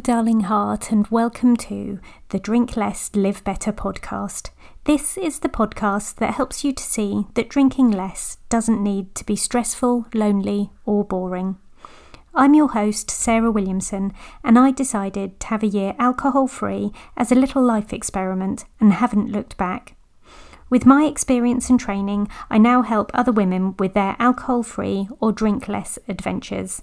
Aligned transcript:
Darling 0.00 0.40
heart, 0.40 0.92
and 0.92 1.08
welcome 1.08 1.56
to 1.56 1.98
the 2.28 2.38
Drink 2.38 2.76
Less, 2.76 3.10
Live 3.14 3.42
Better 3.42 3.72
podcast. 3.72 4.50
This 4.84 5.16
is 5.18 5.40
the 5.40 5.48
podcast 5.48 6.16
that 6.16 6.34
helps 6.34 6.62
you 6.62 6.72
to 6.72 6.82
see 6.82 7.26
that 7.34 7.48
drinking 7.48 7.90
less 7.90 8.38
doesn't 8.48 8.82
need 8.82 9.14
to 9.16 9.24
be 9.24 9.34
stressful, 9.34 10.06
lonely, 10.14 10.70
or 10.84 11.04
boring. 11.04 11.56
I'm 12.34 12.54
your 12.54 12.68
host, 12.68 13.10
Sarah 13.10 13.50
Williamson, 13.50 14.12
and 14.44 14.58
I 14.58 14.70
decided 14.70 15.40
to 15.40 15.46
have 15.48 15.62
a 15.62 15.68
year 15.68 15.94
alcohol 15.98 16.46
free 16.46 16.92
as 17.16 17.32
a 17.32 17.34
little 17.34 17.62
life 17.62 17.92
experiment 17.92 18.66
and 18.80 18.92
haven't 18.92 19.32
looked 19.32 19.56
back. 19.56 19.96
With 20.70 20.86
my 20.86 21.04
experience 21.04 21.70
and 21.70 21.80
training, 21.80 22.28
I 22.48 22.58
now 22.58 22.82
help 22.82 23.10
other 23.14 23.32
women 23.32 23.74
with 23.78 23.94
their 23.94 24.16
alcohol 24.18 24.62
free 24.62 25.08
or 25.18 25.32
drink 25.32 25.66
less 25.66 25.98
adventures. 26.08 26.82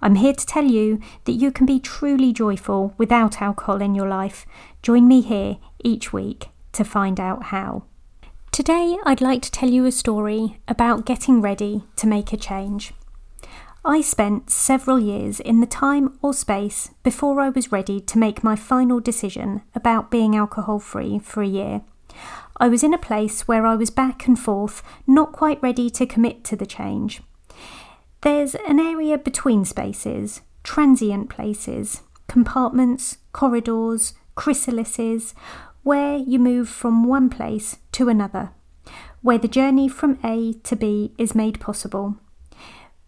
I'm 0.00 0.14
here 0.14 0.32
to 0.32 0.46
tell 0.46 0.64
you 0.64 1.00
that 1.24 1.32
you 1.32 1.50
can 1.50 1.66
be 1.66 1.80
truly 1.80 2.32
joyful 2.32 2.94
without 2.98 3.42
alcohol 3.42 3.82
in 3.82 3.94
your 3.94 4.08
life. 4.08 4.46
Join 4.82 5.08
me 5.08 5.20
here 5.20 5.58
each 5.82 6.12
week 6.12 6.48
to 6.72 6.84
find 6.84 7.18
out 7.18 7.44
how. 7.44 7.84
Today, 8.52 8.96
I'd 9.04 9.20
like 9.20 9.42
to 9.42 9.50
tell 9.50 9.68
you 9.68 9.84
a 9.84 9.92
story 9.92 10.60
about 10.66 11.04
getting 11.04 11.40
ready 11.40 11.84
to 11.96 12.06
make 12.06 12.32
a 12.32 12.36
change. 12.36 12.92
I 13.84 14.00
spent 14.00 14.50
several 14.50 14.98
years 14.98 15.40
in 15.40 15.60
the 15.60 15.66
time 15.66 16.18
or 16.22 16.34
space 16.34 16.90
before 17.02 17.40
I 17.40 17.48
was 17.48 17.72
ready 17.72 18.00
to 18.00 18.18
make 18.18 18.44
my 18.44 18.56
final 18.56 19.00
decision 19.00 19.62
about 19.74 20.10
being 20.10 20.36
alcohol 20.36 20.78
free 20.78 21.18
for 21.18 21.42
a 21.42 21.46
year. 21.46 21.82
I 22.56 22.68
was 22.68 22.82
in 22.82 22.92
a 22.92 22.98
place 22.98 23.46
where 23.46 23.64
I 23.64 23.76
was 23.76 23.90
back 23.90 24.26
and 24.26 24.38
forth, 24.38 24.82
not 25.06 25.32
quite 25.32 25.62
ready 25.62 25.88
to 25.90 26.06
commit 26.06 26.42
to 26.44 26.56
the 26.56 26.66
change. 26.66 27.22
There's 28.22 28.56
an 28.56 28.80
area 28.80 29.16
between 29.16 29.64
spaces, 29.64 30.40
transient 30.64 31.30
places, 31.30 32.02
compartments, 32.26 33.18
corridors, 33.32 34.14
chrysalises, 34.36 35.34
where 35.84 36.16
you 36.16 36.40
move 36.40 36.68
from 36.68 37.04
one 37.04 37.30
place 37.30 37.78
to 37.92 38.08
another, 38.08 38.50
where 39.22 39.38
the 39.38 39.46
journey 39.46 39.88
from 39.88 40.18
A 40.24 40.54
to 40.64 40.74
B 40.74 41.14
is 41.16 41.36
made 41.36 41.60
possible. 41.60 42.16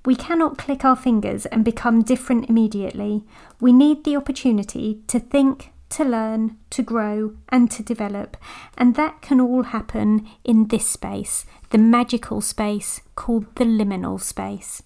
We 0.07 0.15
cannot 0.15 0.59
click 0.59 0.85
our 0.85 0.95
fingers 0.95 1.45
and 1.47 1.65
become 1.65 2.03
different 2.03 2.49
immediately. 2.49 3.25
We 3.61 3.73
need 3.73 4.05
the 4.05 4.17
opportunity 4.17 5.03
to 5.09 5.19
think, 5.19 5.73
to 5.89 6.05
learn, 6.05 6.57
to 6.71 6.85
grow, 6.85 7.35
and 7.49 7.69
to 7.73 7.83
develop. 7.83 8.37
And 8.79 8.95
that 8.95 9.23
can 9.23 9.41
all 9.41 9.65
happen 9.65 10.29
in 10.45 10.69
this 10.69 10.89
space, 10.89 11.47
the 11.71 11.79
magical 11.79 12.41
space 12.41 13.01
called 13.17 13.53
the 13.57 13.65
liminal 13.65 14.21
space 14.21 14.85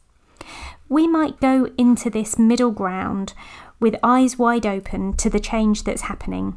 we 0.89 1.07
might 1.07 1.41
go 1.41 1.69
into 1.79 2.11
this 2.11 2.39
middle 2.39 2.71
ground 2.71 3.35
with 3.81 3.97
eyes 4.03 4.39
wide 4.39 4.67
open 4.67 5.15
to 5.15 5.29
the 5.29 5.41
change 5.41 5.85
that's 5.85 6.03
happening. 6.03 6.57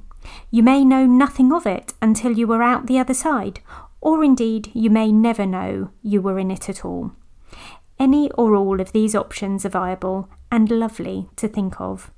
You 0.52 0.63
may 0.63 0.83
know 0.83 1.05
nothing 1.05 1.52
of 1.52 1.66
it 1.66 1.93
until 2.02 2.31
you 2.31 2.52
are 2.53 2.61
out 2.61 2.88
the 2.88 2.99
other 2.99 3.13
side, 3.13 3.61
or 4.02 4.23
indeed 4.23 4.71
you 4.73 4.89
may 4.89 5.11
never 5.11 5.45
know 5.45 5.91
you 6.02 6.21
were 6.21 6.39
in 6.39 6.52
it 6.52 6.69
at 6.69 6.85
all. 6.85 7.11
Any 7.99 8.30
or 8.31 8.55
all 8.55 8.80
of 8.80 8.91
these 8.91 9.15
options 9.15 9.65
are 9.65 9.69
viable 9.69 10.30
and 10.52 10.69
lovely 10.69 11.30
to 11.38 11.47
think 11.47 11.81
of. 11.81 12.11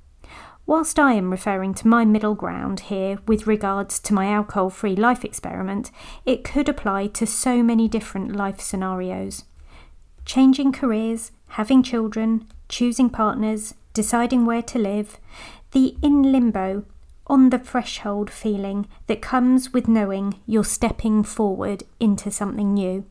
Whilst 0.66 0.98
I 1.00 1.14
am 1.14 1.32
referring 1.32 1.74
to 1.74 1.88
my 1.88 2.04
middle 2.04 2.34
ground 2.34 2.80
here 2.80 3.18
with 3.26 3.46
regards 3.46 3.98
to 4.00 4.14
my 4.14 4.26
alcohol 4.26 4.70
free 4.70 4.94
life 4.94 5.24
experiment, 5.24 5.90
it 6.24 6.44
could 6.44 6.68
apply 6.68 7.08
to 7.08 7.26
so 7.26 7.62
many 7.62 7.88
different 7.88 8.36
life 8.36 8.60
scenarios. 8.60 9.44
Changing 10.24 10.70
careers, 10.70 11.32
having 11.50 11.82
children, 11.82 12.46
choosing 12.68 13.10
partners, 13.10 13.74
deciding 13.92 14.46
where 14.46 14.62
to 14.62 14.78
live, 14.78 15.18
the 15.72 15.96
in 16.02 16.22
limbo, 16.32 16.84
on 17.26 17.50
the 17.50 17.58
threshold 17.58 18.28
feeling 18.28 18.88
that 19.06 19.22
comes 19.22 19.72
with 19.72 19.86
knowing 19.86 20.40
you're 20.46 20.64
stepping 20.64 21.22
forward 21.22 21.84
into 22.00 22.30
something 22.30 22.74
new. 22.74 23.04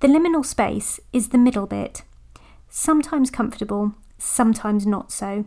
The 0.00 0.08
liminal 0.08 0.44
space 0.44 1.00
is 1.12 1.28
the 1.28 1.38
middle 1.38 1.66
bit, 1.66 2.02
sometimes 2.68 3.30
comfortable, 3.30 3.94
sometimes 4.18 4.86
not 4.86 5.10
so. 5.10 5.46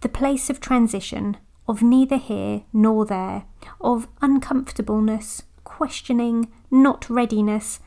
The 0.00 0.08
place 0.08 0.48
of 0.48 0.60
transition, 0.60 1.36
of 1.68 1.82
neither 1.82 2.16
here 2.16 2.62
nor 2.72 3.04
there, 3.04 3.44
of 3.80 4.08
uncomfortableness, 4.20 5.42
questioning, 5.64 6.50
not 6.70 7.08
readiness, 7.10 7.80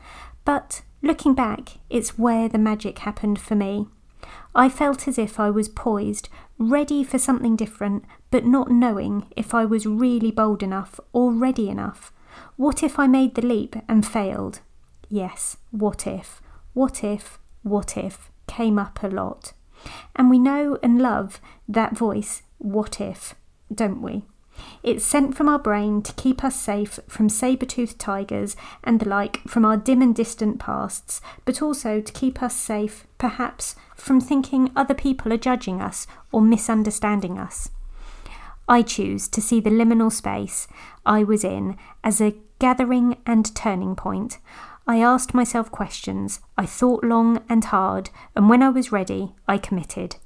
but 0.44 0.82
Looking 1.02 1.34
back, 1.34 1.78
it's 1.90 2.18
where 2.18 2.48
the 2.48 2.58
magic 2.58 3.00
happened 3.00 3.40
for 3.40 3.54
me. 3.54 3.86
I 4.54 4.68
felt 4.68 5.06
as 5.06 5.18
if 5.18 5.38
I 5.38 5.50
was 5.50 5.68
poised, 5.68 6.28
ready 6.58 7.04
for 7.04 7.18
something 7.18 7.56
different, 7.56 8.04
but 8.30 8.44
not 8.46 8.70
knowing 8.70 9.26
if 9.36 9.54
I 9.54 9.64
was 9.64 9.86
really 9.86 10.30
bold 10.30 10.62
enough 10.62 10.98
or 11.12 11.32
ready 11.32 11.68
enough. 11.68 12.12
What 12.56 12.82
if 12.82 12.98
I 12.98 13.06
made 13.06 13.34
the 13.34 13.42
leap 13.42 13.76
and 13.88 14.06
failed? 14.06 14.60
Yes, 15.08 15.58
what 15.70 16.06
if? 16.06 16.40
What 16.72 17.04
if? 17.04 17.38
What 17.62 17.96
if? 17.96 18.30
came 18.46 18.78
up 18.78 19.02
a 19.02 19.08
lot. 19.08 19.52
And 20.14 20.30
we 20.30 20.38
know 20.38 20.78
and 20.82 21.00
love 21.00 21.40
that 21.68 21.96
voice, 21.96 22.42
what 22.58 23.00
if, 23.00 23.34
don't 23.72 24.00
we? 24.00 24.24
It's 24.82 25.04
sent 25.04 25.36
from 25.36 25.48
our 25.48 25.58
brain 25.58 26.02
to 26.02 26.12
keep 26.14 26.44
us 26.44 26.54
safe 26.54 27.00
from 27.08 27.28
saber 27.28 27.66
toothed 27.66 27.98
tigers 27.98 28.56
and 28.84 29.00
the 29.00 29.08
like 29.08 29.40
from 29.48 29.64
our 29.64 29.76
dim 29.76 30.02
and 30.02 30.14
distant 30.14 30.58
pasts, 30.58 31.20
but 31.44 31.60
also 31.60 32.00
to 32.00 32.12
keep 32.12 32.42
us 32.42 32.54
safe, 32.54 33.06
perhaps, 33.18 33.74
from 33.94 34.20
thinking 34.20 34.70
other 34.76 34.94
people 34.94 35.32
are 35.32 35.38
judging 35.38 35.80
us 35.80 36.06
or 36.32 36.40
misunderstanding 36.40 37.38
us. 37.38 37.70
I 38.68 38.82
choose 38.82 39.28
to 39.28 39.40
see 39.40 39.60
the 39.60 39.70
liminal 39.70 40.12
space 40.12 40.66
I 41.04 41.22
was 41.22 41.44
in 41.44 41.76
as 42.02 42.20
a 42.20 42.34
gathering 42.58 43.16
and 43.24 43.54
turning 43.54 43.94
point. 43.94 44.38
I 44.86 45.00
asked 45.00 45.34
myself 45.34 45.70
questions, 45.70 46.40
I 46.56 46.66
thought 46.66 47.02
long 47.02 47.42
and 47.48 47.64
hard, 47.64 48.10
and 48.34 48.48
when 48.48 48.62
I 48.62 48.68
was 48.68 48.92
ready, 48.92 49.34
I 49.48 49.58
committed. 49.58 50.16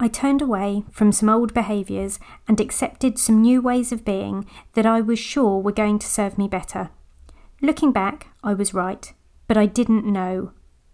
I 0.00 0.08
turned 0.08 0.40
away 0.40 0.84
from 0.92 1.10
some 1.10 1.28
old 1.28 1.52
behaviours 1.52 2.20
and 2.46 2.60
accepted 2.60 3.18
some 3.18 3.42
new 3.42 3.60
ways 3.60 3.90
of 3.90 4.04
being 4.04 4.46
that 4.74 4.86
I 4.86 5.00
was 5.00 5.18
sure 5.18 5.60
were 5.60 5.72
going 5.72 5.98
to 5.98 6.06
serve 6.06 6.38
me 6.38 6.46
better. 6.46 6.90
Looking 7.60 7.90
back, 7.90 8.28
I 8.44 8.54
was 8.54 8.72
right, 8.72 9.12
but 9.48 9.56
I 9.56 9.66
didn't 9.66 10.06
know 10.06 10.52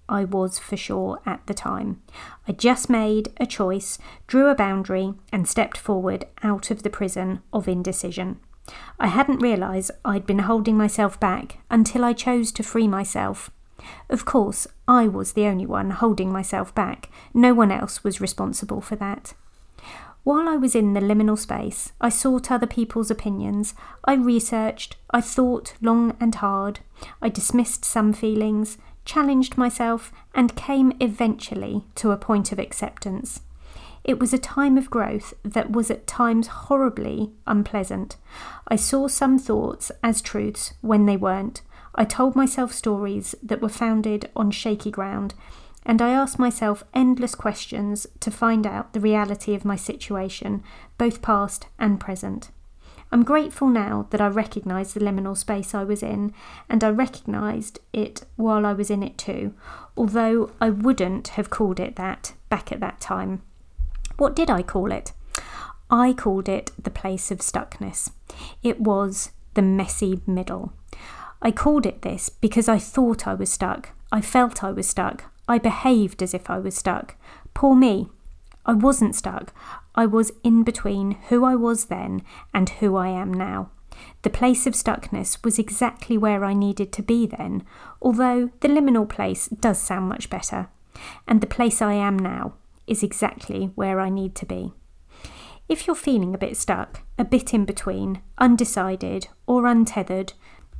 I 0.09 0.25
was 0.25 0.59
for 0.59 0.77
sure 0.77 1.21
at 1.27 1.47
the 1.47 1.55
time. 1.55 2.03
I 2.49 2.53
just 2.53 2.89
made 2.89 3.33
a 3.39 3.47
choice, 3.47 3.99
drew 4.27 4.49
a 4.49 4.55
boundary, 4.55 5.15
and 5.33 5.49
stepped 5.49 5.77
forward 5.77 6.27
out 6.43 6.71
of 6.71 6.83
the 6.83 6.91
prison 6.91 7.43
of 7.53 7.69
indecision. 7.69 8.41
I 8.99 9.09
hadn't 9.09 9.43
realised 9.43 9.91
I'd 10.05 10.27
been 10.27 10.41
holding 10.41 10.77
myself 10.77 11.21
back 11.21 11.59
until 11.71 12.05
I 12.05 12.15
chose 12.15 12.53
to 12.53 12.63
free 12.63 12.89
myself. 12.89 13.51
Of 14.09 14.25
course, 14.25 14.67
I 14.87 15.09
was 15.09 15.33
the 15.33 15.47
only 15.47 15.67
one 15.67 15.91
holding 15.91 16.33
myself 16.33 16.75
back. 16.75 17.11
No 17.33 17.55
one 17.55 17.73
else 17.73 18.05
was 18.05 18.21
responsible 18.21 18.81
for 18.81 18.97
that. 18.97 19.35
While 20.25 20.49
I 20.49 20.57
was 20.57 20.75
in 20.75 20.95
the 20.95 21.01
liminal 21.01 21.39
space, 21.39 21.93
I 22.01 22.09
sought 22.09 22.51
other 22.51 22.67
people's 22.67 23.11
opinions. 23.11 23.75
I 24.07 24.15
researched, 24.15 24.97
I 25.11 25.21
thought 25.21 25.75
long 25.83 26.17
and 26.19 26.35
hard. 26.35 26.81
I 27.21 27.29
dismissed 27.29 27.85
some 27.85 28.15
feelings, 28.15 28.79
challenged 29.05 29.59
myself, 29.59 30.13
and 30.35 30.57
came 30.57 30.95
eventually 30.99 31.85
to 31.97 32.11
a 32.11 32.17
point 32.17 32.53
of 32.53 32.59
acceptance. 32.59 33.41
It 34.03 34.19
was 34.19 34.33
a 34.33 34.39
time 34.39 34.79
of 34.79 34.91
growth 34.91 35.35
that 35.43 35.73
was 35.73 35.91
at 35.91 36.07
times 36.07 36.47
horribly 36.47 37.33
unpleasant. 37.47 38.17
I 38.67 38.77
saw 38.77 39.09
some 39.09 39.39
thoughts 39.39 39.91
as 40.03 40.23
truths 40.23 40.73
when 40.81 41.05
they 41.05 41.19
weren't. 41.19 41.61
I 41.95 42.05
told 42.05 42.35
myself 42.35 42.73
stories 42.73 43.35
that 43.43 43.61
were 43.61 43.69
founded 43.69 44.31
on 44.35 44.51
shaky 44.51 44.91
ground, 44.91 45.35
and 45.87 46.01
I 46.01 46.11
asked 46.11 46.39
myself 46.39 46.83
endless 46.95 47.35
questions 47.35 48.07
to 48.21 48.31
find 48.31 48.67
out 48.67 48.93
the 48.93 49.01
reality 49.01 49.55
of 49.55 49.65
my 49.65 49.77
situation, 49.77 50.63
both 50.99 51.23
past 51.23 51.67
and 51.79 52.01
present. 52.01 52.51
I'm 53.13 53.23
grateful 53.23 53.69
now 53.69 54.09
that 54.11 54.21
I 54.21 54.27
recognised 54.27 54.95
the 54.95 55.01
liminal 55.01 55.37
space 55.37 55.75
I 55.75 55.85
was 55.85 56.03
in, 56.03 56.33
and 56.69 56.83
I 56.83 56.89
recognised 56.89 57.79
it 57.93 58.25
while 58.35 58.67
I 58.67 58.73
was 58.73 58.91
in 58.91 59.03
it 59.03 59.17
too, 59.17 59.55
although 59.97 60.51
I 60.61 60.71
wouldn't 60.71 61.29
have 61.29 61.51
called 61.51 61.79
it 61.79 61.97
that 61.97 62.33
back 62.49 62.73
at 62.73 62.81
that 62.81 63.01
time. 63.01 63.43
What 64.17 64.35
did 64.35 64.51
I 64.51 64.63
call 64.63 64.91
it? 64.91 65.13
I 65.91 66.13
called 66.13 66.49
it 66.49 66.73
the 66.83 66.91
place 66.91 67.31
of 67.31 67.39
stuckness. 67.39 68.11
It 68.63 68.81
was 68.81 69.31
the 69.55 69.63
messy 69.63 70.21
middle. 70.27 70.73
I 71.45 71.53
called 71.53 71.85
it 71.85 72.01
this 72.01 72.31
because 72.31 72.71
I 72.71 72.79
thought 72.79 73.27
I 73.27 73.35
was 73.35 73.53
stuck. 73.53 73.91
I 74.11 74.23
felt 74.23 74.65
I 74.65 74.73
was 74.73 74.89
stuck. 74.89 75.31
I 75.47 75.59
behaved 75.59 76.23
as 76.23 76.33
if 76.33 76.49
I 76.49 76.59
was 76.59 76.75
stuck. 76.75 77.17
Poor 77.53 77.77
me. 77.77 78.09
I 78.65 78.73
wasn't 78.73 79.15
stuck. 79.15 79.53
I 79.95 80.07
was 80.07 80.33
in 80.43 80.65
between 80.65 81.13
who 81.29 81.45
I 81.45 81.55
was 81.55 81.85
then 81.87 82.23
and 82.55 82.71
who 82.71 82.97
I 82.97 83.09
am 83.09 83.33
now. 83.33 83.71
The 84.23 84.31
place 84.31 84.67
of 84.67 84.73
stuckness 84.73 85.45
was 85.45 85.59
exactly 85.59 86.17
where 86.17 86.45
I 86.45 86.55
needed 86.55 86.93
to 86.93 87.03
be 87.03 87.27
then, 87.27 87.63
although 88.01 88.51
the 88.61 88.69
liminal 88.69 89.07
place 89.07 89.47
does 89.49 89.79
sound 89.79 90.09
much 90.09 90.31
better. 90.31 90.69
And 91.29 91.43
the 91.43 91.47
place 91.47 91.83
I 91.83 91.93
am 91.93 92.19
now 92.19 92.55
is 92.87 93.03
exactly 93.03 93.71
where 93.75 94.01
I 94.01 94.09
need 94.09 94.35
to 94.37 94.47
be. 94.47 94.73
If 95.69 95.87
you're 95.87 95.97
feeling 95.97 96.35
a 96.35 96.39
bit 96.39 96.57
stuck, 96.57 97.03
a 97.19 97.25
bit 97.25 97.53
in 97.53 97.65
between, 97.65 98.23
undecided, 98.39 99.29
or 99.47 99.67
untethered, 99.67 100.33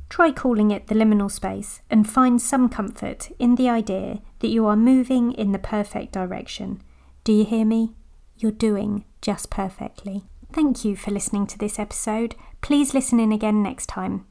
try 0.09 0.31
calling 0.31 0.71
it 0.71 0.87
the 0.87 0.95
liminal 0.95 1.31
space 1.31 1.81
and 1.89 2.09
find 2.09 2.41
some 2.41 2.69
comfort 2.69 3.29
in 3.39 3.55
the 3.55 3.69
idea 3.69 4.21
that 4.39 4.49
you 4.49 4.65
are 4.65 4.75
moving 4.75 5.31
in 5.33 5.51
the 5.51 5.59
perfect 5.59 6.13
direction. 6.13 6.81
Do 7.23 7.33
you 7.33 7.45
hear 7.45 7.65
me? 7.65 7.93
You're 8.37 8.51
doing 8.51 9.05
just 9.21 9.49
perfectly. 9.49 10.23
Thank 10.53 10.85
you 10.85 10.95
for 10.95 11.11
listening 11.11 11.47
to 11.47 11.57
this 11.57 11.79
episode. 11.79 12.35
Please 12.61 12.93
listen 12.93 13.19
in 13.19 13.31
again 13.31 13.63
next 13.63 13.87
time. 13.87 14.25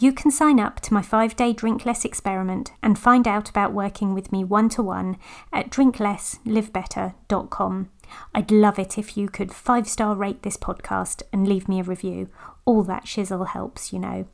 You 0.00 0.12
can 0.12 0.30
sign 0.30 0.60
up 0.60 0.78
to 0.80 0.94
my 0.94 1.02
five 1.02 1.34
day 1.34 1.52
Drink 1.52 1.84
Less 1.84 2.04
experiment 2.04 2.70
and 2.82 2.96
find 2.96 3.26
out 3.26 3.50
about 3.50 3.72
working 3.72 4.14
with 4.14 4.30
me 4.30 4.44
one 4.44 4.68
to 4.70 4.82
one 4.82 5.16
at 5.52 5.70
drinklesslivebetter.com. 5.70 7.90
I'd 8.34 8.50
love 8.50 8.78
it 8.78 8.96
if 8.96 9.16
you 9.16 9.28
could 9.28 9.52
five 9.52 9.88
star 9.88 10.14
rate 10.14 10.42
this 10.42 10.56
podcast 10.56 11.22
and 11.32 11.48
leave 11.48 11.68
me 11.68 11.80
a 11.80 11.84
review. 11.84 12.28
All 12.64 12.84
that 12.84 13.06
shizzle 13.06 13.48
helps, 13.48 13.92
you 13.92 13.98
know. 13.98 14.28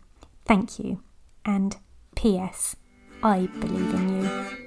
Thank 0.45 0.79
you. 0.79 1.03
And 1.45 1.77
P.S. 2.15 2.77
I 3.23 3.47
believe 3.61 3.95
in 3.95 4.23
you. 4.23 4.64